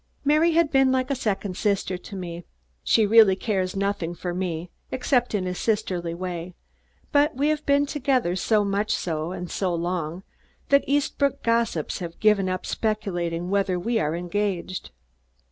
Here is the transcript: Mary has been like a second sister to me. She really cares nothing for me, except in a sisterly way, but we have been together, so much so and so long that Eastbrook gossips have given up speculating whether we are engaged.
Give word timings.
Mary 0.25 0.53
has 0.53 0.67
been 0.69 0.91
like 0.91 1.11
a 1.11 1.15
second 1.15 1.55
sister 1.55 1.95
to 1.95 2.15
me. 2.15 2.43
She 2.83 3.05
really 3.05 3.35
cares 3.35 3.75
nothing 3.75 4.15
for 4.15 4.33
me, 4.33 4.71
except 4.91 5.35
in 5.35 5.45
a 5.45 5.53
sisterly 5.53 6.15
way, 6.15 6.55
but 7.11 7.35
we 7.35 7.49
have 7.49 7.63
been 7.67 7.85
together, 7.85 8.35
so 8.35 8.65
much 8.65 8.95
so 8.95 9.31
and 9.31 9.51
so 9.51 9.75
long 9.75 10.23
that 10.69 10.83
Eastbrook 10.87 11.43
gossips 11.43 11.99
have 11.99 12.19
given 12.19 12.49
up 12.49 12.65
speculating 12.65 13.51
whether 13.51 13.77
we 13.77 13.99
are 13.99 14.15
engaged. 14.15 14.89